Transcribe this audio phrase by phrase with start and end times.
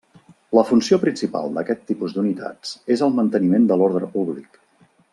[0.59, 4.63] La funció principal d'aquest tipus d'unitats és el manteniment de l'ordre públic.